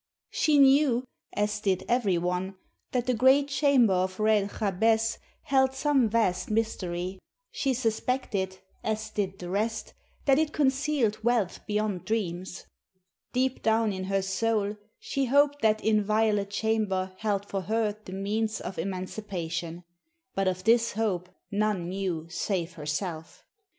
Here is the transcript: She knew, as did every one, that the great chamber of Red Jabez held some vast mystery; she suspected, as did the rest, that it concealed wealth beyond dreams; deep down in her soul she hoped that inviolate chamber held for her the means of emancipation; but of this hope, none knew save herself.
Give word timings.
She 0.31 0.57
knew, 0.57 1.03
as 1.33 1.59
did 1.59 1.85
every 1.87 2.17
one, 2.17 2.55
that 2.91 3.05
the 3.05 3.13
great 3.13 3.49
chamber 3.49 3.93
of 3.93 4.19
Red 4.19 4.53
Jabez 4.57 5.19
held 5.43 5.75
some 5.75 6.09
vast 6.09 6.49
mystery; 6.49 7.19
she 7.51 7.75
suspected, 7.75 8.57
as 8.83 9.11
did 9.11 9.37
the 9.37 9.51
rest, 9.51 9.93
that 10.25 10.39
it 10.39 10.53
concealed 10.53 11.23
wealth 11.23 11.59
beyond 11.67 12.05
dreams; 12.05 12.65
deep 13.31 13.61
down 13.61 13.93
in 13.93 14.05
her 14.05 14.23
soul 14.23 14.75
she 14.97 15.25
hoped 15.25 15.61
that 15.61 15.83
inviolate 15.85 16.49
chamber 16.49 17.13
held 17.19 17.45
for 17.45 17.61
her 17.61 17.95
the 18.03 18.11
means 18.13 18.59
of 18.59 18.79
emancipation; 18.79 19.83
but 20.33 20.47
of 20.47 20.63
this 20.63 20.93
hope, 20.93 21.29
none 21.51 21.87
knew 21.87 22.25
save 22.27 22.73
herself. 22.73 23.45